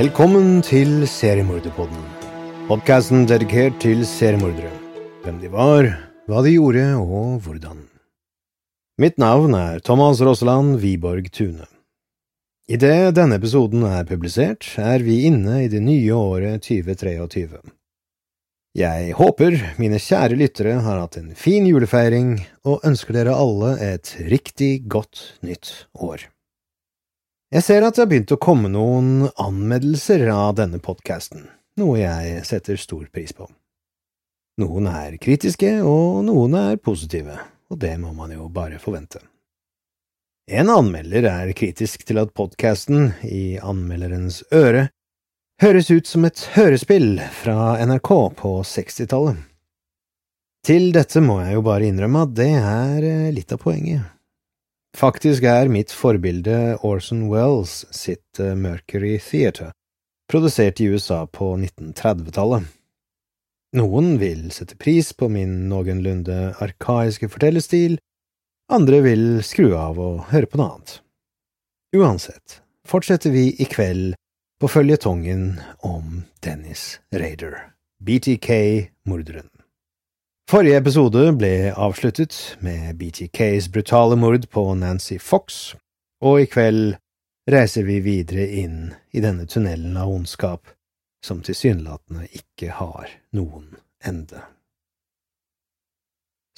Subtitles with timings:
[0.00, 2.04] Velkommen til Seriemorderpodden.
[2.70, 4.70] Podkasten dedikert til seriemordere.
[5.20, 5.88] Hvem de var,
[6.24, 7.82] hva de gjorde og hvordan.
[8.96, 11.68] Mitt navn er Thomas Rosseland Wiborg Tune.
[12.64, 17.60] Idet denne episoden er publisert, er vi inne i det nye året 2023.
[18.80, 24.16] Jeg håper mine kjære lyttere har hatt en fin julefeiring, og ønsker dere alle et
[24.32, 26.30] riktig godt nytt år.
[27.50, 31.48] Jeg ser at det har begynt å komme noen anmeldelser av denne podkasten,
[31.82, 33.48] noe jeg setter stor pris på.
[34.62, 39.18] Noen er kritiske, og noen er positive, og det må man jo bare forvente.
[40.46, 44.86] En anmelder er kritisk til at podkasten, i anmelderens øre,
[45.58, 49.42] høres ut som et hørespill fra NRK på 60-tallet.
[50.70, 54.19] Til dette må jeg jo bare innrømme at det er eh, litt av poenget.
[54.96, 59.70] Faktisk er mitt forbilde Orson Wells sitt uh, Mercury Theatre,
[60.30, 62.66] produsert i USA på 1930-tallet.
[63.78, 68.00] Noen vil sette pris på min noenlunde arkaiske fortellerstil,
[68.70, 70.96] andre vil skru av og høre på noe annet.
[71.94, 74.18] Uansett fortsetter vi i kveld
[74.60, 75.54] på føljetongen
[75.86, 77.70] om Dennis Raider,
[78.02, 79.50] BTK-morderen.
[80.50, 85.76] Forrige episode ble avsluttet med BTKs brutale mord på Nancy Fox,
[86.26, 86.96] og i kveld
[87.54, 90.72] reiser vi videre inn i denne tunnelen av ondskap
[91.22, 94.42] som tilsynelatende ikke har noen ende.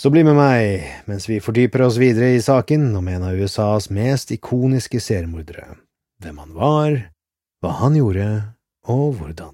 [0.01, 3.91] Så bli med meg mens vi fordyper oss videre i saken om en av USAs
[3.93, 5.69] mest ikoniske seriemordere,
[6.25, 6.97] hvem han var,
[7.61, 8.31] hva han gjorde,
[8.89, 9.53] og hvordan.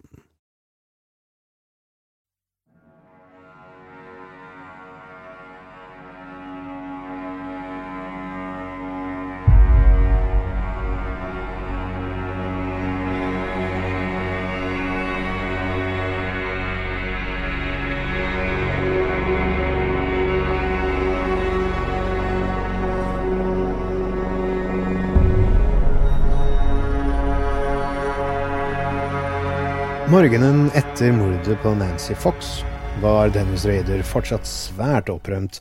[30.09, 32.63] Morgenen etter mordet på Nancy Fox
[33.03, 35.59] var Dennis Raider fortsatt svært opprømt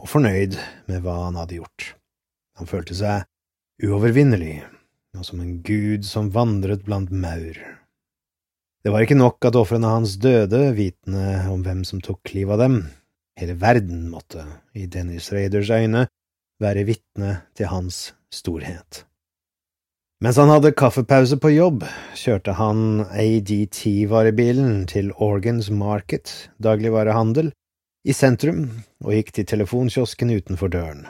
[0.00, 0.56] og fornøyd
[0.88, 1.84] med hva han hadde gjort.
[2.56, 3.26] Han følte seg
[3.84, 4.62] uovervinnelig,
[5.18, 7.60] og som en gud som vandret blant maur.
[8.80, 12.64] Det var ikke nok at ofrene hans døde, vitende om hvem som tok livet av
[12.64, 12.80] dem.
[13.36, 16.06] Hele verden måtte, i Dennis Raiders øyne,
[16.56, 19.04] være vitne til hans storhet.
[20.20, 27.48] Mens han hadde kaffepause på jobb, kjørte han ADT-varebilen til Organs Market, dagligvarehandel,
[28.04, 28.66] i sentrum,
[29.00, 31.06] og gikk til telefonkiosken utenfor døren.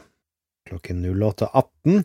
[0.71, 2.05] Klokken 08.18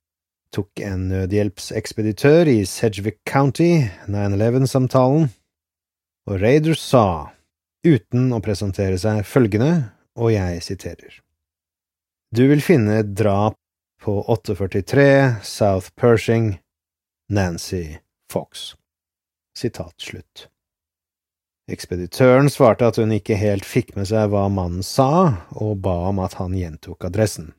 [0.55, 5.29] tok en nødhjelpsekspeditør i Sedgwick County 911-samtalen,
[6.25, 7.05] og Raider sa,
[7.85, 11.21] uten å presentere seg, følgende, og jeg siterer.
[12.33, 13.61] Du vil finne et drap
[14.01, 15.09] på 843
[15.45, 16.55] South Pershing
[17.29, 17.99] Nancy
[18.31, 18.75] Fox.
[19.57, 20.47] Sitat slutt.
[21.71, 26.21] Ekspeditøren svarte at hun ikke helt fikk med seg hva mannen sa, og ba om
[26.21, 27.55] at han gjentok adressen.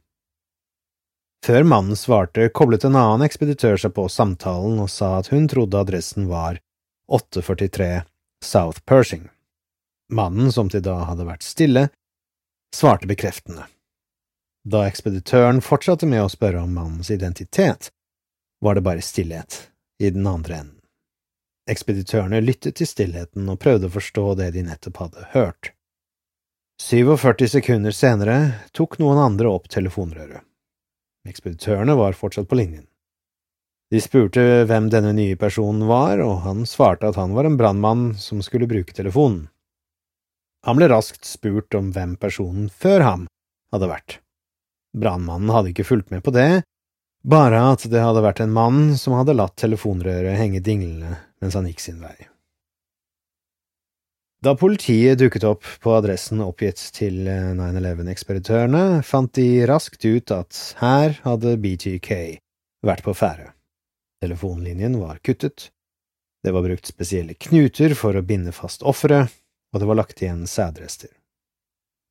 [1.42, 5.82] Før mannen svarte, koblet en annen ekspeditør seg på samtalen og sa at hun trodde
[5.82, 6.60] adressen var
[7.10, 8.04] 843
[8.44, 9.26] South Pershing.
[10.14, 11.88] Mannen, som til da hadde vært stille,
[12.74, 13.66] svarte bekreftende.
[14.62, 17.90] Da ekspeditøren fortsatte med å spørre om mannens identitet,
[18.66, 19.60] var det bare stillhet
[20.02, 20.72] i den andre enden.
[21.70, 25.70] Ekspeditørene lyttet til stillheten og prøvde å forstå det de nettopp hadde hørt.
[26.82, 28.36] 47 sekunder senere
[28.76, 30.42] tok noen andre opp telefonrøret.
[31.26, 32.84] Ekspeditørene var fortsatt på linjen.
[33.90, 38.06] De spurte hvem denne nye personen var, og han svarte at han var en brannmann
[38.18, 39.46] som skulle bruke telefonen.
[40.66, 43.26] Han ble raskt spurt om hvem personen før ham
[43.74, 44.18] hadde vært.
[44.96, 46.64] Brannmannen hadde ikke fulgt med på det,
[47.26, 51.66] bare at det hadde vært en mann som hadde latt telefonrøret henge dinglende mens han
[51.68, 52.14] gikk sin vei.
[54.44, 61.16] Da politiet dukket opp på adressen oppgitt til 9-11-ekspeditørene, fant de raskt ut at her
[61.24, 62.10] hadde BTK
[62.86, 63.50] vært på ferde.
[64.22, 65.70] Telefonlinjen var kuttet,
[66.44, 69.32] det var brukt spesielle knuter for å binde fast offeret,
[69.74, 71.10] og det var lagt igjen sædrester.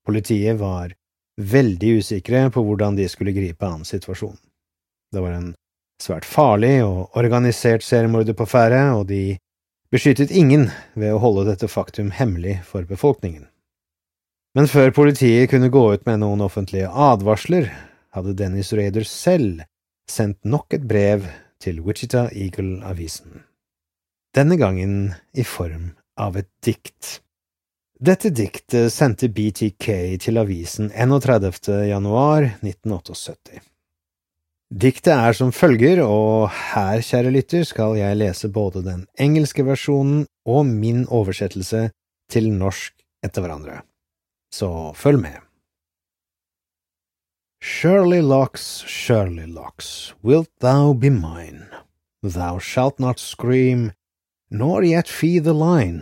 [0.06, 0.92] Politiet var
[1.40, 4.45] veldig usikre på hvordan de skulle gripe an situasjonen.
[5.16, 5.54] Det var en
[6.04, 9.38] svært farlig og organisert seriemorder på ferde, og de
[9.94, 10.68] beskyttet ingen
[11.00, 13.48] ved å holde dette faktum hemmelig for befolkningen.
[14.56, 17.72] Men før politiet kunne gå ut med noen offentlige advarsler,
[18.16, 19.66] hadde Dennis Raider selv
[20.12, 21.28] sendt nok et brev
[21.64, 23.44] til Wichita Eagle-avisen.
[24.36, 27.20] Denne gangen i form av et dikt.
[28.00, 29.88] Dette diktet sendte BTK
[30.24, 31.88] til avisen 31.
[31.88, 33.64] januar 1978.
[34.74, 40.26] Diktet er som følger, og her, kjære lytter, skal jeg lese både den engelske versjonen
[40.46, 41.92] og min oversettelse
[42.34, 43.84] til norsk etter hverandre.
[44.50, 45.38] Så følg med.
[47.62, 51.70] Surely locks, surely locks, wilt thou be mine?
[52.24, 53.92] Thou shalt not scream,
[54.50, 56.02] nor yet fee the line,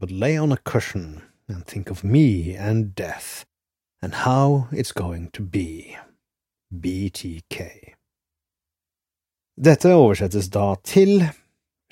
[0.00, 3.44] but lay on a cushion and think of me and death,
[4.02, 5.96] and how it's going to be.
[6.72, 7.94] BTK.
[9.60, 11.18] Dette oversettes da til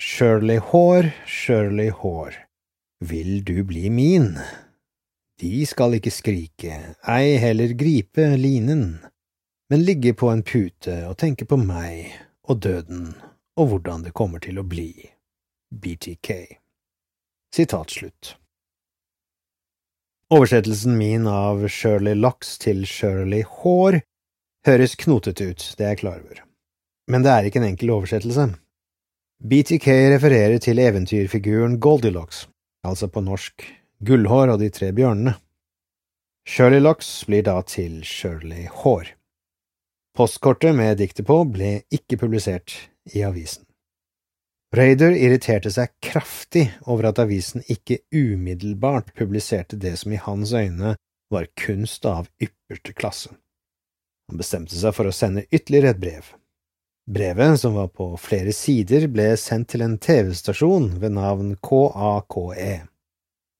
[0.01, 2.33] Shirley Hår, Shirley Hår,
[3.05, 4.31] vil du bli min?
[5.37, 8.97] De skal ikke skrike, ei heller gripe linen,
[9.69, 12.09] men ligge på en pute og tenke på meg
[12.49, 13.13] og døden
[13.61, 14.89] og hvordan det kommer til å bli.
[15.69, 16.41] BTK.
[17.53, 18.33] Sitat slutt.
[20.33, 24.01] Oversettelsen min av Shirley Locks til Shirley Hår
[24.65, 26.48] høres knotete ut, det er jeg klar over.
[27.09, 28.51] Men det er ikke en enkel oversettelse.
[29.39, 32.47] BTK refererer til eventyrfiguren Goldilocks,
[32.85, 33.65] altså på norsk
[34.05, 35.33] Gullhår og de tre bjørnene.
[36.49, 39.13] Shirley Locks blir da til Shirley Hår.
[40.17, 42.75] Postkortet med diktet på ble ikke publisert
[43.13, 43.65] i avisen.
[44.75, 50.93] Raider irriterte seg kraftig over at avisen ikke umiddelbart publiserte det som i hans øyne
[51.33, 53.31] var kunst av ypperste klasse.
[54.29, 56.29] Han bestemte seg for å sende ytterligere et brev.
[57.09, 62.73] Brevet, som var på flere sider, ble sendt til en TV-stasjon ved navn KAKE.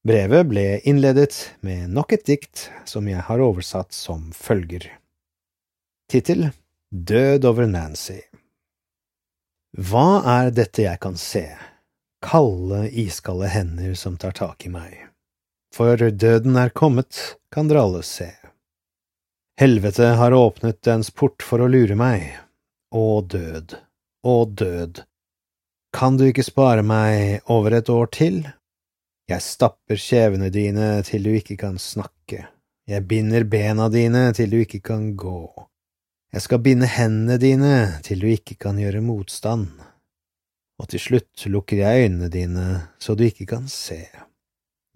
[0.05, 1.33] Brevet ble innledet
[1.65, 4.85] med nok et dikt som jeg har oversatt som følger.
[6.09, 6.51] Tittel
[6.89, 8.21] Død over Nancy
[9.77, 11.43] hva er dette jeg kan se,
[12.25, 14.95] kalde, iskalde hender som tar tak i meg,
[15.75, 18.31] for døden er kommet, kan dere alle se.
[19.61, 22.31] Helvete har åpnet dens port for å lure meg,
[22.95, 23.75] å død,
[24.25, 25.03] å død,
[25.93, 28.43] kan du ikke spare meg over et år til?
[29.29, 32.47] Jeg stapper kjevene dine til du ikke kan snakke,
[32.89, 35.43] jeg binder bena dine til du ikke kan gå.
[36.33, 37.75] Jeg skal binde hendene dine
[38.05, 39.69] til du ikke kan gjøre motstand,
[40.81, 42.67] og til slutt lukker jeg øynene dine
[43.01, 44.03] så du ikke kan se.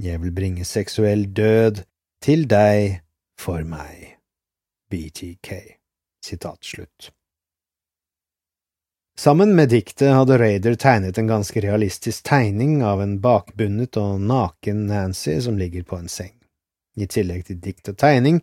[0.01, 1.84] Jeg vil bringe seksuell død
[2.22, 3.01] til deg
[3.38, 4.18] for meg.
[4.89, 5.50] BTK.
[6.25, 7.12] Sitat slutt.
[9.20, 14.88] Sammen med diktet hadde Raider tegnet en ganske realistisk tegning av en bakbundet og naken
[14.89, 16.34] Nancy som ligger på en seng.
[16.98, 18.41] I tillegg til dikt og tegning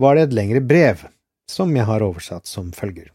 [0.00, 1.06] var det et lengre brev
[1.50, 3.08] som jeg har oversatt som følger.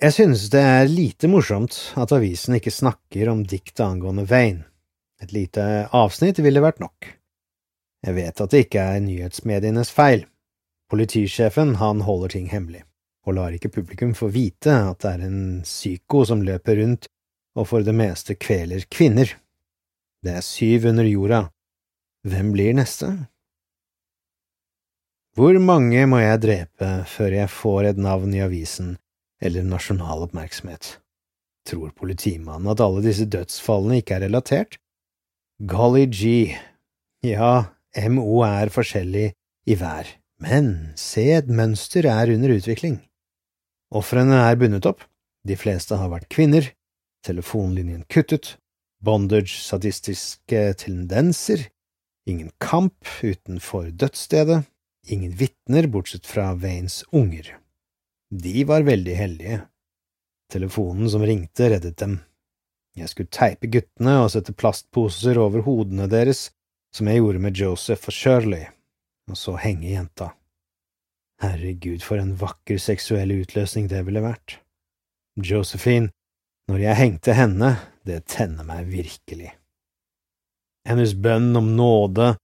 [0.00, 4.62] Jeg synes det er lite morsomt at avisen ikke snakker om diktet angående Vein.
[5.20, 7.10] Et lite avsnitt ville vært nok.
[8.06, 10.24] Jeg vet at det ikke er nyhetsmedienes feil.
[10.88, 12.86] Politisjefen, han holder ting hemmelig,
[13.26, 17.10] og lar ikke publikum få vite at det er en psyko som løper rundt
[17.58, 19.32] og for det meste kveler kvinner.
[20.24, 21.42] Det er syv under jorda.
[22.28, 23.10] Hvem blir neste?
[25.36, 28.96] Hvor mange må jeg drepe før jeg får et navn i avisen
[29.40, 30.98] eller nasjonal oppmerksomhet?
[31.68, 34.76] Tror politimannen at alle disse dødsfallene ikke er relatert?
[35.70, 36.56] Golly gee,
[37.24, 37.68] ja,
[38.08, 39.30] MO er forskjellig
[39.68, 40.08] i hver,
[40.40, 42.98] men se et mønster er under utvikling.
[43.90, 45.02] Ofrene er bundet opp,
[45.46, 46.68] de fleste har vært kvinner,
[47.26, 48.54] telefonlinjen kuttet,
[49.02, 51.66] bondage sadistiske tendenser,
[52.28, 54.62] ingen kamp utenfor dødsstedet,
[55.10, 57.56] ingen vitner bortsett fra Waynes unger.
[58.30, 59.60] De var veldig heldige.
[60.52, 62.20] Telefonen som ringte, reddet dem.
[62.98, 66.50] Jeg skulle teipe guttene og sette plastposer over hodene deres,
[66.94, 68.66] som jeg gjorde med Joseph og Shirley,
[69.30, 70.32] og så henge jenta.
[71.40, 74.58] Herregud, for en vakker seksuell utløsning det ville vært.
[75.40, 76.10] Josephine,
[76.68, 77.70] når jeg hengte henne,
[78.04, 79.54] det tenner meg virkelig.
[80.88, 82.34] Hennes bønn om nåde,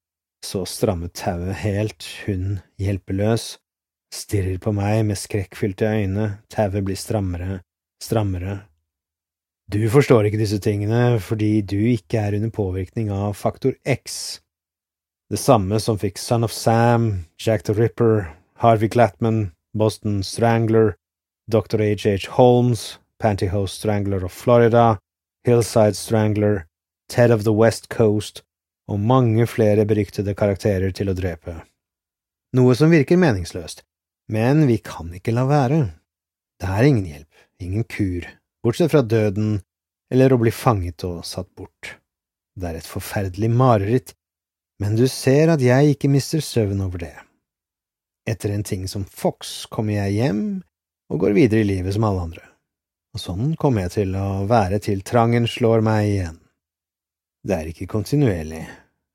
[0.45, 3.57] så strammet tauet helt, hun hjelpeløs,
[4.15, 7.61] stirrer på meg med skrekkfylte øyne, tauet blir strammere,
[8.03, 8.63] strammere.
[9.73, 14.39] Du forstår ikke disse tingene fordi du ikke er under påvirkning av faktor X.
[15.29, 20.97] Det samme som fikk Son of Sam, Jack the Ripper, Harvey Glatman, Boston Strangler,
[21.49, 21.83] Dr.
[21.83, 22.27] H.H.
[22.27, 24.99] Holmes, Pantyhose Strangler of Florida,
[25.45, 26.67] Hillside Strangler,
[27.09, 28.43] Ted of the West Coast
[28.89, 31.61] og mange flere beryktede karakterer til å drepe.
[32.57, 33.83] Noe som virker meningsløst,
[34.33, 35.81] men vi kan ikke la være.
[36.61, 38.27] Det er ingen hjelp, ingen kur,
[38.65, 39.61] bortsett fra døden
[40.11, 41.97] eller å bli fanget og satt bort.
[42.57, 44.15] Det er et forferdelig mareritt,
[44.81, 47.17] men du ser at jeg ikke mister søvn over det.
[48.27, 50.43] Etter en ting som Fox kommer jeg hjem
[51.13, 52.43] og går videre i livet som alle andre,
[53.15, 56.41] og sånn kommer jeg til å være til trangen slår meg igjen.
[57.47, 58.65] Det er ikke kontinuerlig,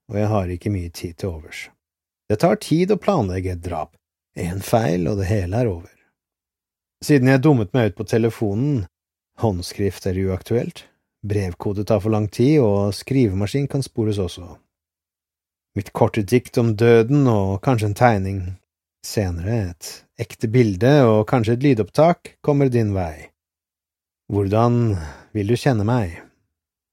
[0.08, 1.66] og jeg har ikke mye tid til overs.
[2.32, 3.92] Det tar tid å planlegge et drap,
[4.32, 5.92] én feil og det hele er over.
[7.04, 8.86] Siden jeg dummet meg ut på telefonen,
[9.42, 10.86] håndskrift er uaktuelt,
[11.20, 14.54] brevkode tar for lang tid, og skrivemaskin kan spores også.
[15.76, 18.40] Mitt korte dikt om døden og kanskje en tegning,
[19.06, 19.90] senere et
[20.22, 23.28] ekte bilde og kanskje et lydopptak kommer din vei.
[24.32, 24.96] Hvordan
[25.34, 26.20] vil du kjenne meg?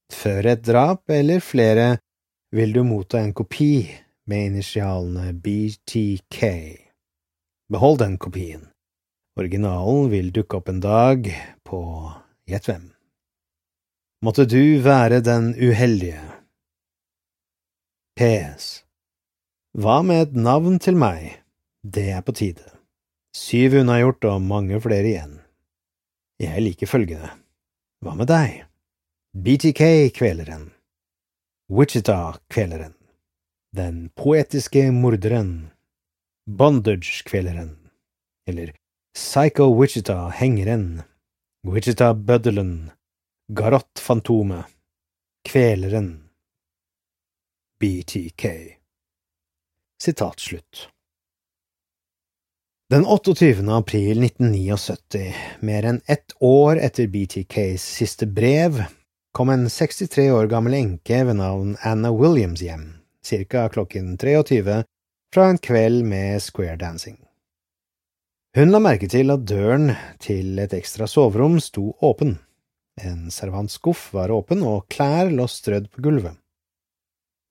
[0.09, 1.99] Før et drap eller flere
[2.55, 3.85] vil du motta en kopi
[4.29, 6.39] med initialene BTK.
[7.69, 8.65] Behold den kopien.
[9.39, 11.29] Originalen vil dukke opp en dag
[11.63, 11.81] på
[12.49, 12.89] gjett hvem.
[14.25, 16.19] Måtte du være den uheldige.
[18.19, 18.81] PS.
[19.79, 21.37] Hva med et navn til meg?
[21.83, 22.65] Det er på tide.
[23.35, 25.37] Syv unnagjort og mange flere igjen.
[26.39, 27.29] Jeg liker følgende.
[28.03, 28.65] Hva med deg?
[29.35, 30.69] BTK-kveleren.
[31.71, 32.95] Wichita-kveleren.
[33.75, 35.69] Den poetiske morderen.
[36.49, 37.75] Bondage-kveleren.
[38.47, 38.73] Eller
[39.15, 41.03] Psycho Wichita-hengeren.
[41.63, 42.91] Wichita-bøddelen.
[43.53, 44.65] Garott-fantomet.
[45.47, 46.29] Kveleren.
[47.79, 48.45] BTK.
[50.03, 50.89] Sitat slutt.
[52.89, 53.69] Den 28.
[53.69, 58.79] april 1979, mer enn ett år etter BTKs siste brev,
[59.29, 62.87] kom en 63 år gammel enke ved navn Anna Williams hjem,
[63.21, 64.79] cirka klokken 23,
[65.29, 67.19] fra en kveld med square dancing.
[68.57, 72.39] Hun la merke til at døren til et ekstra soverom sto åpen.
[73.05, 76.38] En servantskuff var åpen, og klær lå strødd på gulvet.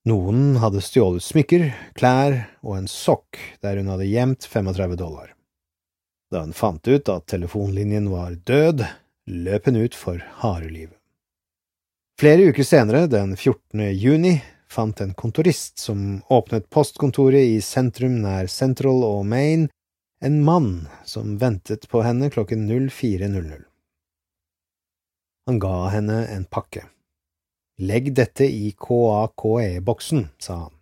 [0.09, 5.33] Noen hadde stjålet smykker, klær og en sokk der hun hadde gjemt 35 dollar.
[6.33, 8.85] Da hun fant ut at telefonlinjen var død,
[9.29, 10.95] løp hun ut for harde livet.
[12.19, 13.85] Flere uker senere, den 14.
[13.95, 14.39] juni,
[14.69, 19.69] fant en kontorist som åpnet postkontoret i sentrum nær Central og Maine,
[20.25, 20.71] en mann
[21.07, 23.61] som ventet på henne klokken 04.00.
[25.47, 26.83] Han ga henne en pakke.
[27.79, 30.73] Legg dette i KAKE-boksen, sa han.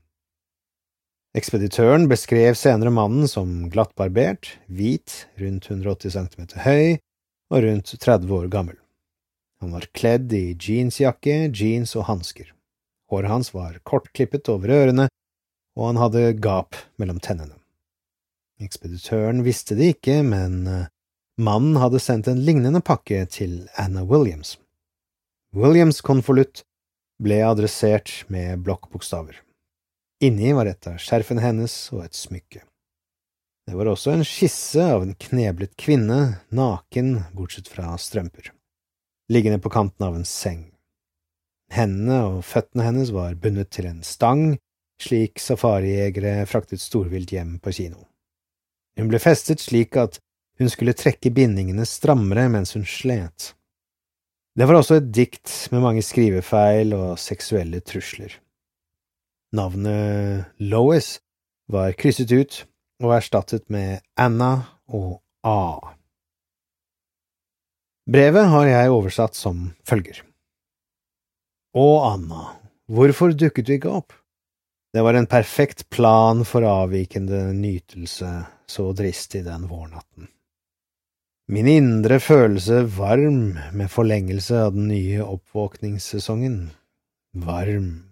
[1.37, 6.97] Ekspeditøren beskrev senere mannen som glattbarbert, hvit, rundt 180 cm høy
[7.53, 8.79] og rundt 30 år gammel.
[9.61, 12.49] Han var kledd i jeansjakke, jeans og hansker.
[13.13, 15.07] Håret hans var kortklippet over ørene,
[15.77, 17.59] og han hadde gap mellom tennene.
[18.57, 20.89] Ekspeditøren visste det ikke, men eh,
[21.37, 24.55] mannen hadde sendt en lignende pakke til Anna Williams.
[25.53, 26.63] Williams konvolutt
[27.23, 29.41] ble adressert med blokkbokstaver.
[30.23, 32.63] Inni var et av skjerfene hennes og et smykke.
[33.67, 38.53] Det var også en skisse av en kneblet kvinne, naken bortsett fra strømper,
[39.33, 40.69] liggende på kanten av en seng.
[41.73, 44.55] Hendene og føttene hennes var bundet til en stang,
[45.03, 48.07] slik safarijegere fraktet storvilt hjem på kino.
[48.97, 50.17] Hun ble festet slik at
[50.57, 53.51] hun skulle trekke bindingene strammere mens hun slet.
[54.57, 58.31] Det var også et dikt med mange skrivefeil og seksuelle trusler.
[59.53, 61.19] Navnet Lois
[61.69, 62.63] var krysset ut
[63.03, 65.93] og erstattet med Anna og A.
[68.09, 70.23] Brevet har jeg oversatt som følger.
[71.77, 72.47] Å, Anna,
[72.89, 74.15] hvorfor dukket du ikke opp?
[74.89, 78.31] Det var en perfekt plan for avvikende nytelse
[78.65, 80.31] så dristig den vårnatten.
[81.47, 86.57] Min indre følelse varm med forlengelse av den nye oppvåkningssesongen.
[87.39, 88.03] Varm.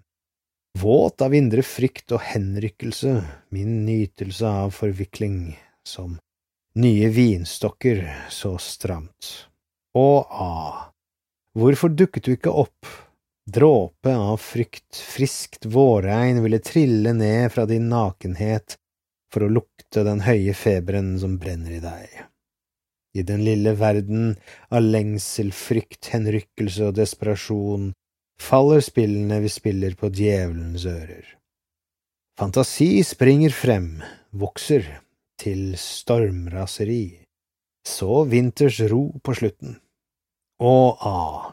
[0.79, 3.11] våt av indre frykt og henrykkelse,
[3.51, 6.13] min nytelse av forvikling, som
[6.79, 7.99] nye vinstokker
[8.31, 9.31] så stramt.
[9.95, 10.77] Å ah,
[11.59, 12.87] hvorfor dukket du ikke opp?
[13.51, 18.77] Dråpe av frykt, friskt vårregn ville trille ned fra din nakenhet
[19.33, 22.15] for å lukte den høye feberen som brenner i deg.
[23.15, 24.35] I den lille verden
[24.69, 27.93] av lengsel, frykt, henrykkelse og desperasjon
[28.41, 31.23] faller spillene vi spiller på djevelens ører.
[32.35, 34.03] Fantasi springer frem,
[34.35, 34.83] vokser,
[35.39, 37.21] til stormraseri,
[37.87, 39.77] så vinters ro på slutten.
[40.59, 41.49] Å ah,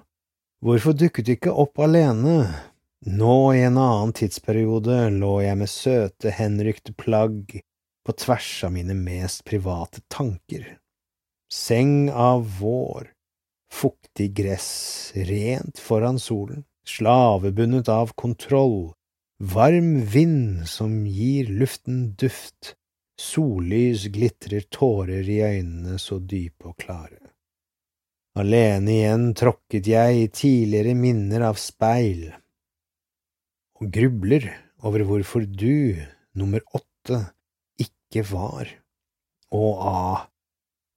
[0.62, 2.46] hvorfor dukket du ikke opp alene?
[3.02, 7.56] Nå i en annen tidsperiode lå jeg med søte, henrykte plagg
[8.06, 10.78] på tvers av mine mest private tanker.
[11.52, 13.10] Seng av vår,
[13.72, 18.92] fuktig gress, rent foran solen slavebundet av kontroll,
[19.38, 22.74] varm vind som gir luften duft,
[23.20, 27.20] sollys glitrer tårer i øynene så dype og klare.
[28.38, 32.30] Alene igjen tråkket jeg i tidligere minner av speil,
[33.76, 34.48] og grubler
[34.82, 36.00] over hvorfor du,
[36.32, 37.26] nummer åtte,
[37.76, 38.70] ikke var.
[39.52, 40.22] Å ah,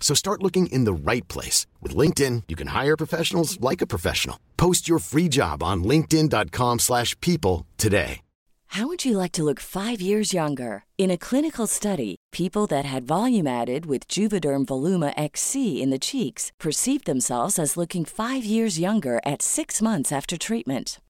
[0.00, 1.66] So start looking in the right place.
[1.82, 4.38] With LinkedIn, you can hire professionals like a professional.
[4.56, 8.20] Post your free job on linkedin.com slash people today.
[8.70, 10.84] How would you like to look five years younger?
[10.98, 15.98] In a clinical study, people that had volume added with Juvederm Voluma XC in the
[15.98, 20.98] cheeks perceived themselves as looking five years younger at six months after treatment.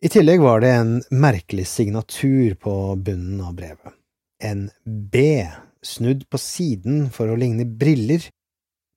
[0.00, 3.92] I tillegg var det en merkelig signatur på bunnen av brevet.
[4.42, 4.70] En
[5.12, 5.44] B
[5.84, 8.24] snudd på siden for å ligne briller,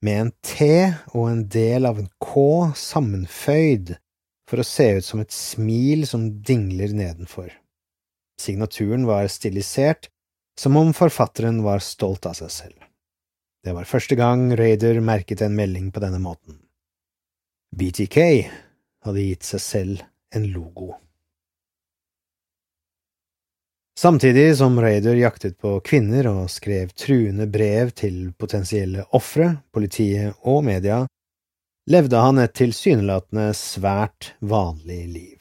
[0.03, 0.67] med en T
[1.11, 3.97] og en del av en K sammenføyd
[4.47, 7.51] for å se ut som et smil som dingler nedenfor.
[8.39, 10.07] Signaturen var stilisert,
[10.59, 12.79] som om forfatteren var stolt av seg selv.
[13.63, 16.61] Det var første gang Raider merket en melding på denne måten.
[17.75, 18.19] BTK
[19.03, 20.93] hadde gitt seg selv en logo.
[23.99, 30.63] Samtidig som Raider jaktet på kvinner og skrev truende brev til potensielle ofre, politiet og
[30.65, 31.03] media,
[31.87, 35.39] levde han et tilsynelatende svært vanlig liv.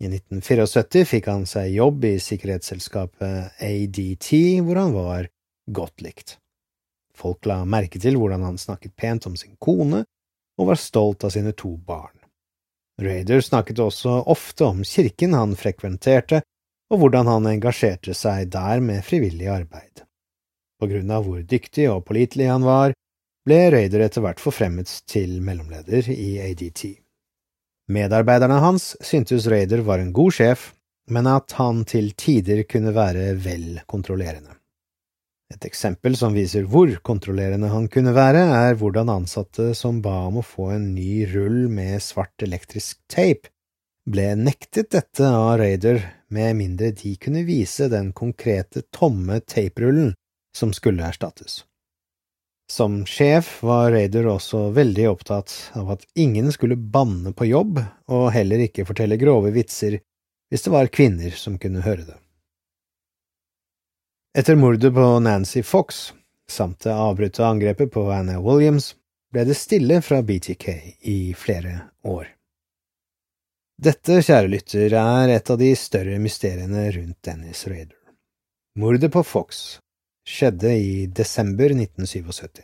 [0.00, 4.30] I 1974 fikk han seg jobb i sikkerhetsselskapet ADT,
[4.64, 5.30] hvor han var
[5.72, 6.36] godt likt.
[7.16, 10.04] Folk la merke til hvordan han snakket pent om sin kone,
[10.56, 12.15] og var stolt av sine to barn.
[13.02, 16.40] Raider snakket også ofte om kirken han frekventerte,
[16.90, 20.04] og hvordan han engasjerte seg der med frivillig arbeid.
[20.80, 22.94] På grunn av hvor dyktig og pålitelig han var,
[23.46, 26.84] ble Raider etter hvert forfremmet til mellomleder i ADT.
[27.92, 30.70] Medarbeiderne hans syntes Raider var en god sjef,
[31.10, 34.55] men at han til tider kunne være vel kontrollerende.
[35.54, 40.40] Et eksempel som viser hvor kontrollerende han kunne være, er hvordan ansatte som ba om
[40.40, 43.52] å få en ny rull med svart elektrisk tape,
[44.06, 46.02] ble nektet dette av Raider
[46.34, 50.14] med mindre de kunne vise den konkrete tomme taperullen
[50.56, 51.62] som skulle erstattes.
[52.70, 57.78] Som sjef var Raider også veldig opptatt av at ingen skulle banne på jobb,
[58.10, 60.00] og heller ikke fortelle grove vitser
[60.50, 62.18] hvis det var kvinner som kunne høre det.
[64.36, 66.14] Etter mordet på Nancy Fox,
[66.48, 68.90] samt det avbrutte angrepet på Anna Williams,
[69.32, 70.66] ble det stille fra BTK
[71.00, 72.26] i flere år.
[73.80, 77.96] Dette, kjære lytter, er et av de større mysteriene rundt Dennis Raider.
[78.76, 79.62] Mordet på Fox
[80.28, 82.60] skjedde i desember 1977.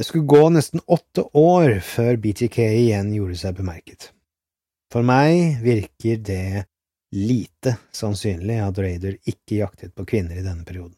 [0.00, 4.14] Det skulle gå nesten åtte år før BTK igjen gjorde seg bemerket.
[4.88, 6.64] For meg virker det
[7.12, 10.96] lite sannsynlig at Raider ikke jaktet på kvinner i denne perioden.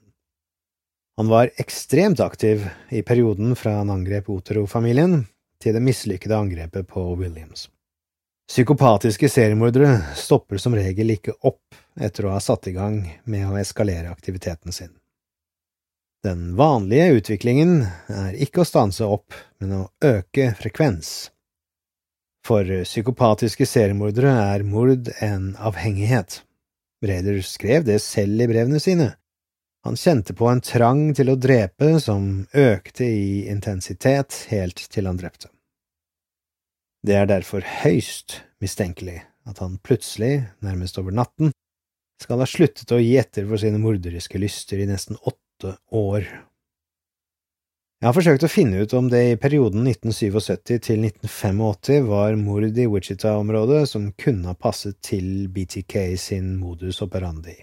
[1.17, 5.27] Han var ekstremt aktiv i perioden fra han angrep Otero-familien
[5.61, 7.69] til det mislykkede angrepet på Williams.
[8.51, 13.59] Psykopatiske seriemordere stopper som regel ikke opp etter å ha satt i gang med å
[13.61, 14.91] eskalere aktiviteten sin.
[16.25, 21.31] Den vanlige utviklingen er ikke å stanse opp, men å øke frekvens.
[22.47, 26.41] For psykopatiske seriemordere er mord en avhengighet.
[27.01, 29.15] Breder skrev det selv i brevene sine.
[29.85, 35.21] Han kjente på en trang til å drepe som økte i intensitet helt til han
[35.21, 35.49] drepte.
[37.01, 41.55] Det er derfor høyst mistenkelig at han plutselig, nærmest over natten,
[42.21, 46.29] skal ha sluttet å gi etter for sine morderiske lyster i nesten åtte år.
[48.01, 52.79] Jeg har forsøkt å finne ut om det i perioden 1977 til 1985 var mord
[52.81, 57.59] i Wichita-området som kunne ha passet til BTK sin modus operandi.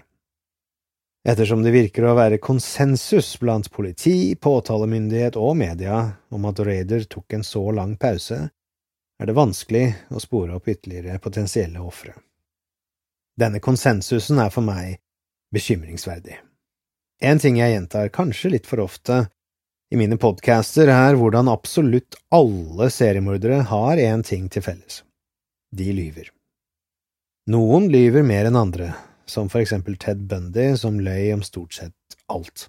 [1.26, 5.96] Ettersom det virker å være konsensus blant politi, påtalemyndighet og media
[6.30, 8.38] om at Raider tok en så lang pause,
[9.18, 12.14] er det vanskelig å spore opp ytterligere potensielle ofre.
[13.34, 15.00] Denne konsensusen er for meg
[15.50, 16.38] bekymringsverdig.
[17.26, 19.24] En ting jeg gjentar kanskje litt for ofte,
[19.90, 25.02] i mine podcaster er hvordan absolutt alle seriemordere har én ting til felles.
[25.72, 26.28] De lyver.
[27.48, 28.90] Noen lyver mer enn andre,
[29.24, 32.68] som for eksempel Ted Bundy, som løy om stort sett alt.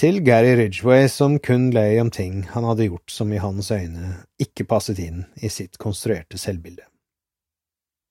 [0.00, 4.12] Til Gary Ridgway, som kun løy om ting han hadde gjort som i hans øyne
[4.42, 6.84] ikke passet inn i sitt konstruerte selvbilde.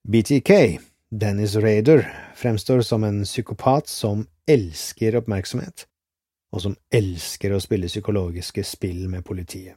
[0.09, 0.79] BTK,
[1.11, 5.85] Dennis Raider, fremstår som en psykopat som elsker oppmerksomhet
[6.53, 9.75] og som elsker å spille psykologiske spill med politiet.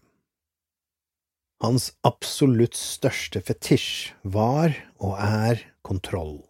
[1.64, 6.42] Hans absolutt største fetisj var og er kontroll.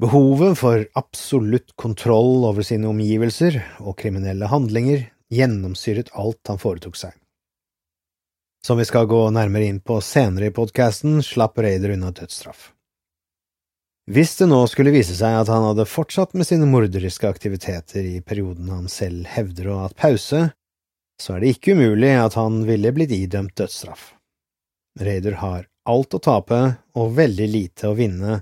[0.00, 7.16] Behovet for absolutt kontroll over sine omgivelser og kriminelle handlinger gjennomsyret alt han foretok seg.
[8.64, 12.70] Som vi skal gå nærmere inn på senere i podkasten, slapp Raider unna dødsstraff.
[14.10, 18.16] Hvis det nå skulle vise seg at han hadde fortsatt med sine morderiske aktiviteter i
[18.26, 20.40] perioden han selv hevder å ha hatt pause,
[21.20, 24.08] så er det ikke umulig at han ville blitt idømt dødsstraff.
[24.98, 26.60] Raider har alt å tape
[26.98, 28.40] og veldig lite å vinne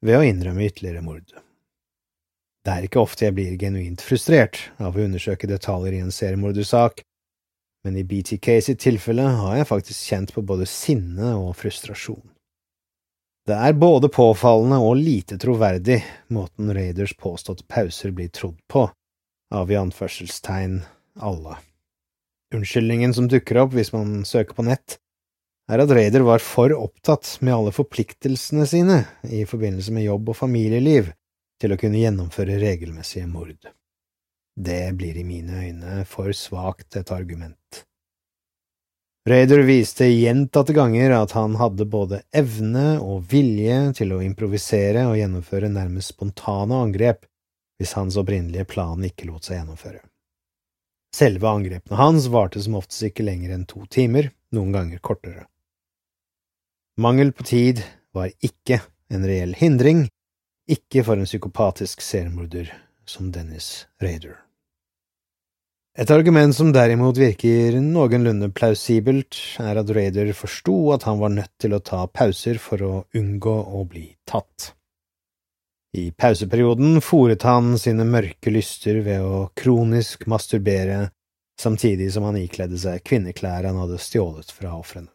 [0.00, 1.28] ved å innrømme ytterligere mord.
[2.64, 7.04] Det er ikke ofte jeg blir genuint frustrert av å undersøke detaljer i en seriemordersak,
[7.84, 12.31] men i BTK sitt tilfelle har jeg faktisk kjent på både sinne og frustrasjon.
[13.46, 15.98] Det er både påfallende og lite troverdig
[16.30, 18.86] måten Raiders påståtte pauser blir trodd på,
[19.50, 20.76] av i anførselstegn
[21.18, 21.56] alle.
[22.54, 24.98] Unnskyldningen som dukker opp hvis man søker på nett,
[25.72, 30.38] er at Raider var for opptatt med alle forpliktelsene sine i forbindelse med jobb og
[30.38, 31.10] familieliv
[31.62, 33.70] til å kunne gjennomføre regelmessige mord.
[34.54, 37.86] Det blir i mine øyne for svakt et argument.
[39.28, 45.14] Raider viste gjentatte ganger at han hadde både evne og vilje til å improvisere og
[45.20, 47.22] gjennomføre nærmest spontane angrep
[47.78, 50.02] hvis hans opprinnelige plan ikke lot seg gjennomføre.
[51.14, 55.46] Selve angrepene hans varte som oftest ikke lenger enn to timer, noen ganger kortere.
[56.98, 57.84] Mangel på tid
[58.16, 58.82] var ikke
[59.12, 60.08] en reell hindring,
[60.66, 62.74] ikke for en psykopatisk seriemorder
[63.06, 64.41] som Dennis Raider.
[65.92, 71.52] Et argument som derimot virker noenlunde plausibelt, er at Raider forsto at han var nødt
[71.60, 74.70] til å ta pauser for å unngå å bli tatt.
[75.92, 81.10] I pauseperioden fòret han sine mørke lyster ved å kronisk masturbere,
[81.60, 85.12] samtidig som han ikledde seg kvinneklær han hadde stjålet fra ofrene.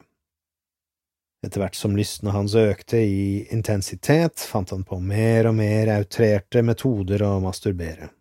[1.41, 6.61] Etter hvert som lystene hans økte i intensitet, fant han på mer og mer outrerte
[6.61, 8.11] metoder å masturbere.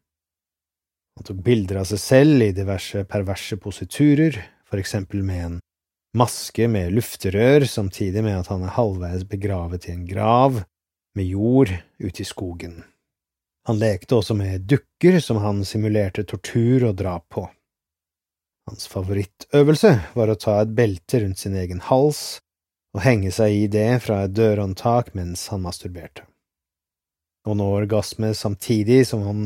[1.17, 4.37] Han tok bilder av seg selv i diverse perverse positurer,
[4.69, 5.57] for eksempel med en
[6.17, 10.63] maske med lufterør, samtidig med at han er halvveis begravet i en grav
[11.17, 12.83] med jord ute i skogen.
[13.67, 17.49] Han lekte også med dukker som han simulerte tortur og drap på.
[18.67, 22.41] Hans favorittøvelse var å ta et belte rundt sin egen hals
[22.97, 26.25] og henge seg i det fra et dørhåndtak mens han masturberte.
[27.47, 29.43] Og nå orgasme samtidig som han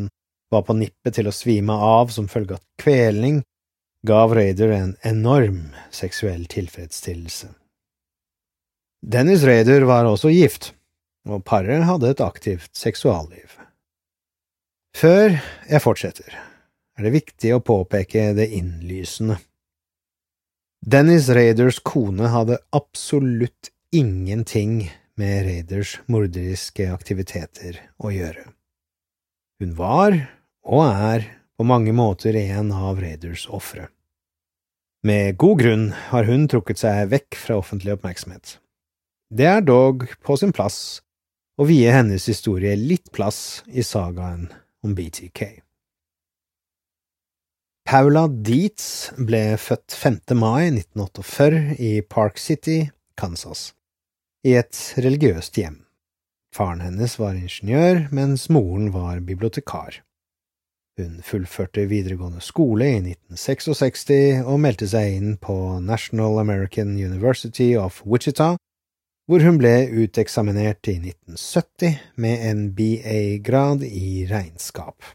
[0.51, 3.43] var på nippet til å svime av som følge av kvelning,
[4.07, 7.51] gav Raider en enorm seksuell tilfredsstillelse.
[9.01, 10.73] Dennis Raider var også gift,
[11.29, 13.57] og paret hadde et aktivt seksualliv.
[14.97, 15.37] Før
[15.71, 16.35] jeg fortsetter,
[16.99, 19.39] er det viktig å påpeke det innlysende.
[20.81, 24.89] Dennis Raiders kone hadde absolutt ingenting
[25.21, 28.47] med Raiders morderiske aktiviteter å gjøre.
[29.61, 30.17] Hun var,
[30.65, 33.91] og er, på mange måter en av Raiders ofre.
[35.05, 38.59] Med god grunn har hun trukket seg vekk fra offentlig oppmerksomhet.
[39.33, 41.01] Det er dog på sin plass
[41.61, 44.49] å vie hennes historie litt plass i sagaen
[44.85, 45.61] om BTK.
[47.91, 50.21] Paula Dietz ble født 5.
[50.39, 53.73] mai 1948 i Park City, Kansas,
[54.47, 55.81] i et religiøst hjem.
[56.55, 60.01] Faren hennes var ingeniør, mens moren var bibliotekar.
[61.01, 68.03] Hun fullførte videregående skole i 1966 og meldte seg inn på National American University of
[68.05, 68.51] Wichita,
[69.31, 75.07] hvor hun ble uteksaminert i 1970 med en BA-grad i regnskap.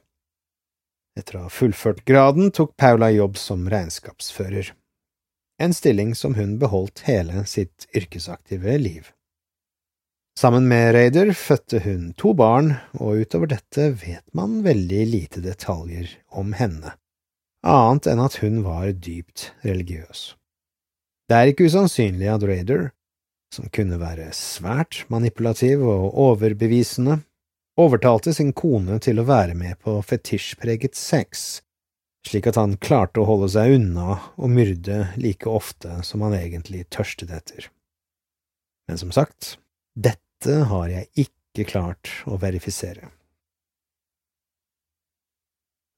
[1.19, 4.71] Etter å ha fullført graden tok Paula jobb som regnskapsfører,
[5.61, 9.13] en stilling som hun beholdt hele sitt yrkesaktive liv.
[10.39, 16.09] Sammen med Raider fødte hun to barn, og utover dette vet man veldig lite detaljer
[16.27, 16.91] om henne,
[17.63, 20.33] annet enn at hun var dypt religiøs.
[21.31, 22.89] Det er ikke usannsynlig at Raider,
[23.55, 27.21] som kunne være svært manipulativ og overbevisende,
[27.79, 31.61] overtalte sin kone til å være med på fetisjpreget sex,
[32.27, 36.89] slik at han klarte å holde seg unna og myrde like ofte som han egentlig
[36.91, 37.71] tørstet etter.
[38.91, 39.55] Men som sagt,
[39.95, 43.09] dette har jeg ikke klart å verifisere.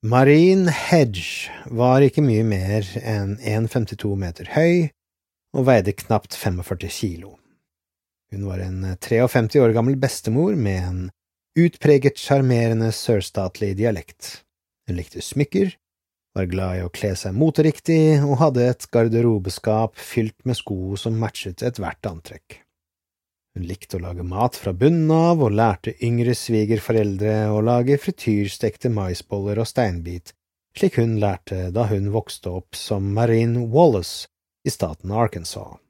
[0.06, 4.92] Marine Hedge var ikke mye mer enn 1,52 meter høy
[5.58, 7.34] og veide knapt 45 kilo.
[8.32, 11.02] Hun var en 53 år gammel bestemor med en
[11.58, 14.44] utpreget sjarmerende sørstatlig dialekt.
[14.88, 15.74] Hun likte smykker,
[16.38, 21.18] var glad i å kle seg moteriktig og hadde et garderobeskap fylt med sko som
[21.18, 22.62] matchet ethvert antrekk.
[23.58, 28.92] Hun likte å lage mat fra bunnen av og lærte yngre svigerforeldre å lage frityrstekte
[28.94, 30.30] maisboller og steinbit,
[30.78, 34.30] slik hun lærte da hun vokste opp som Marine Wallace
[34.62, 35.82] i staten Arkansas.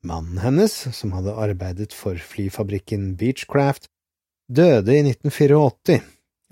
[0.00, 3.90] Mannen hennes, som hadde arbeidet for flyfabrikken Beechcraft,
[4.48, 6.00] døde i 1984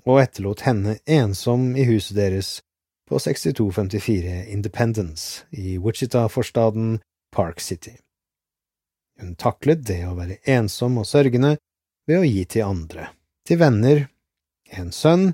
[0.05, 2.59] og etterlot henne ensom i huset deres
[3.09, 6.99] på 6254 Independence i Wichita-forstaden
[7.33, 7.97] Park City.
[9.17, 11.55] Hun taklet det å være ensom og sørgende
[12.07, 13.09] ved å gi til andre,
[13.47, 14.05] til venner,
[14.77, 15.31] en sønn,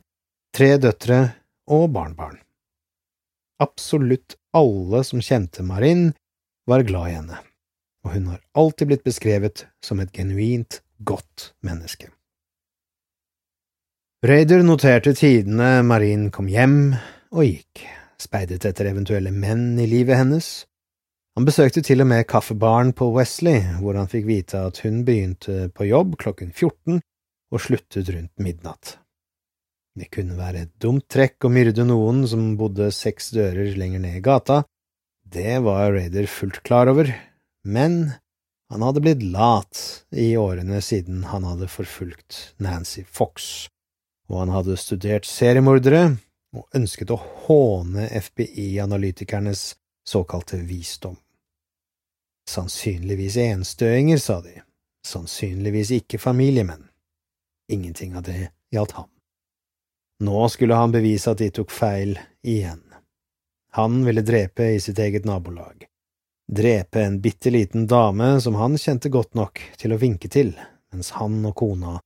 [0.56, 1.19] tre døtre
[1.72, 2.39] og barnebarn.
[3.63, 6.12] Absolutt alle som kjente Marin,
[6.69, 7.39] var glad i henne,
[8.06, 12.08] og hun har alltid blitt beskrevet som et genuint godt menneske.
[14.24, 16.93] Raider noterte tidene Marin kom hjem
[17.36, 17.82] og gikk,
[18.22, 20.48] speidet etter eventuelle menn i livet hennes.
[21.34, 25.72] Han besøkte til og med kaffebaren på Wesley, hvor han fikk vite at hun begynte
[25.74, 27.00] på jobb klokken 14
[27.54, 28.98] og sluttet rundt midnatt.
[29.98, 34.19] Det kunne være et dumt trekk å myrde noen som bodde seks dører lenger ned
[34.22, 34.63] i gata,
[35.34, 37.10] det var Raider fullt klar over,
[37.65, 38.13] men
[38.69, 39.82] han hadde blitt lat
[40.13, 43.67] i årene siden han hadde forfulgt Nancy Fox
[44.30, 46.04] og han hadde studert seriemordere
[46.54, 49.74] og ønsket å håne FBI-analytikernes
[50.10, 51.17] såkalte visdom.
[52.49, 54.58] Sannsynligvis enstøinger, sa de,
[55.08, 56.89] sannsynligvis ikke familiemenn.
[57.71, 59.10] Ingenting av det gjaldt ham.
[60.23, 62.84] Nå skulle han bevise at de tok feil igjen.
[63.73, 65.88] Han ville drepe i sitt eget nabolag,
[66.51, 70.53] drepe en bitte liten dame som han kjente godt nok til å vinke til,
[70.93, 71.97] mens han og kona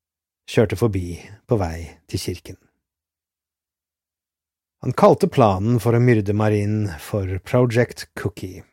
[0.48, 2.58] kjørte forbi på vei til kirken.
[4.86, 8.64] Han kalte planen for å myrde Marin for Project Cookie.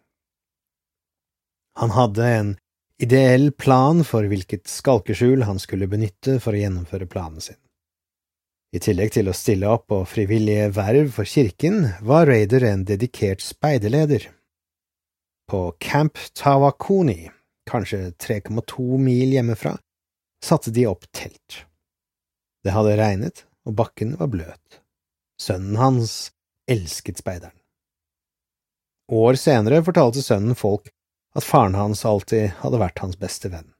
[1.75, 2.57] Han hadde en
[3.03, 7.59] ideell plan for hvilket skalkeskjul han skulle benytte for å gjennomføre planen sin.
[8.75, 13.43] I tillegg til å stille opp på frivillige verv for kirken, var Raider en dedikert
[13.43, 14.27] speiderleder.
[15.51, 17.29] På Camp Tawakuni,
[17.71, 19.77] kanskje 3,2 mil hjemmefra,
[20.43, 21.61] satte de opp telt.
[22.65, 24.81] Det hadde regnet, og bakken var bløt.
[25.41, 26.33] Sønnen hans
[26.71, 27.55] elsket speideren.
[29.13, 30.89] År senere fortalte sønnen folk
[31.35, 33.71] at faren hans alltid hadde vært hans beste venn.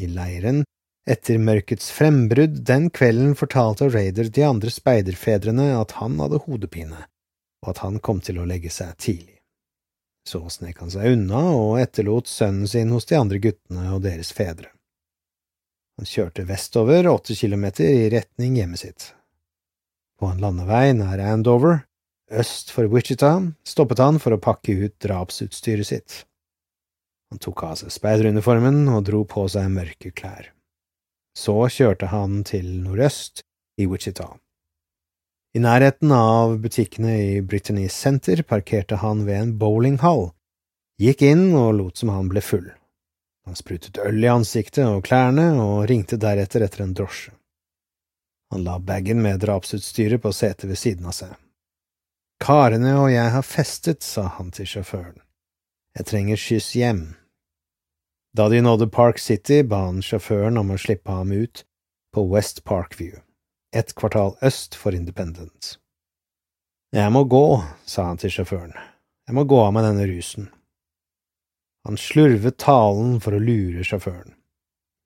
[0.00, 0.64] I leiren,
[1.08, 7.06] etter mørkets frembrudd den kvelden, fortalte Raider de andre speiderfedrene at han hadde hodepine,
[7.64, 9.36] og at han kom til å legge seg tidlig.
[10.26, 14.32] Så snek han seg unna og etterlot sønnen sin hos de andre guttene og deres
[14.34, 14.72] fedre.
[15.96, 19.12] Han kjørte vestover åtte kilometer i retning hjemmet sitt.
[20.18, 21.84] På en landevei nær Andover,
[22.32, 26.24] øst for Wichita, stoppet han for å pakke ut drapsutstyret sitt.
[27.30, 30.52] Han tok av seg speideruniformen og dro på seg mørke klær.
[31.36, 33.42] Så kjørte han til nordøst,
[33.76, 34.30] i Wichita.
[35.56, 40.30] I nærheten av butikkene i Brittany Center parkerte han ved en bowlinghall,
[41.00, 42.70] gikk inn og lot som han ble full.
[43.46, 47.34] Han sprutet øl i ansiktet og klærne og ringte deretter etter en drosje.
[48.52, 51.36] Han la bagen med drapsutstyret på setet ved siden av seg.
[52.42, 55.20] Karene og jeg har festet, sa han til sjåføren.
[55.96, 57.04] Jeg trenger skyss hjem.
[58.36, 61.64] Da de nådde Park City, ba han sjåføren om å slippe ham ut
[62.12, 63.22] på West Parkview
[63.76, 65.78] et kvartal øst for Independence.
[66.92, 68.72] Jeg må gå, sa han til sjåføren,
[69.26, 70.50] jeg må gå av med denne rusen.
[71.86, 74.34] Han slurvet talen for å lure sjåføren.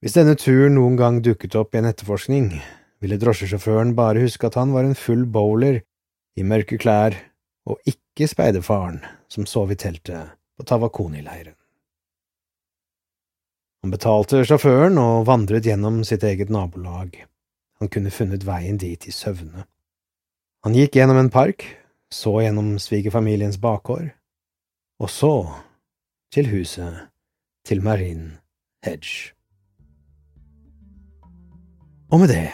[0.00, 2.52] Hvis denne turen noen gang dukket opp i en etterforskning,
[3.00, 5.82] ville drosjesjåføren bare huske at han var en full bowler
[6.38, 7.16] i mørke klær
[7.68, 11.56] og ikke speiderfaren som sov i teltet på Tawakoni-leiren.
[13.80, 17.16] Han betalte sjåføren og vandret gjennom sitt eget nabolag
[17.80, 19.64] han kunne funnet veien dit i søvne.
[20.64, 21.64] Han gikk gjennom en park,
[22.12, 24.10] så gjennom svigerfamiliens bakgård,
[25.00, 25.34] og så
[26.34, 27.06] til huset
[27.64, 28.34] til Marin
[28.84, 29.32] Hedge.
[32.12, 32.50] Og med det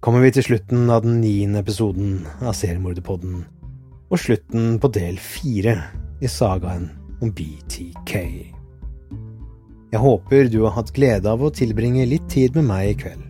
[0.00, 3.44] kommer vi til slutten av den niende episoden av Seriemorderpodden,
[4.08, 5.76] og slutten på del fire
[6.22, 6.88] i sagaen
[7.22, 8.14] om BTK.
[9.92, 13.28] Jeg håper du har hatt glede av å tilbringe litt tid med meg i kveld.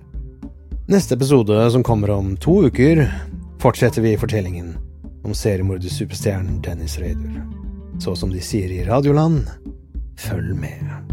[0.91, 3.05] Neste episode, som kommer om to uker,
[3.63, 4.75] fortsetter vi fortellingen
[5.23, 7.43] om seriemordersuperstjernen Dennis Raider.
[8.03, 9.47] Så som de sier i Radioland,
[10.19, 11.12] følg med.